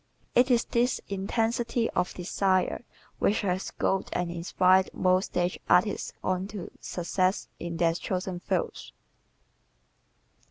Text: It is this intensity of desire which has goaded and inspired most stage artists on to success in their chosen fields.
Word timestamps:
It 0.33 0.49
is 0.49 0.65
this 0.65 0.99
intensity 1.09 1.87
of 1.91 2.15
desire 2.15 2.83
which 3.19 3.41
has 3.41 3.69
goaded 3.69 4.09
and 4.13 4.31
inspired 4.31 4.89
most 4.95 5.25
stage 5.27 5.59
artists 5.69 6.11
on 6.23 6.47
to 6.47 6.71
success 6.79 7.49
in 7.59 7.77
their 7.77 7.93
chosen 7.93 8.39
fields. 8.39 8.93